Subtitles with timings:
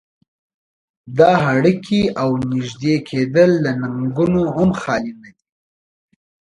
[1.17, 5.41] دا اړيکې او نږدې کېدل له ننګونو هم خالي نه دي.